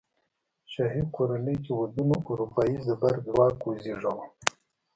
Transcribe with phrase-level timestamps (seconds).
[0.71, 4.25] شاهي کورنۍ کې ودونو اروپايي زبرځواک وزېږاوه.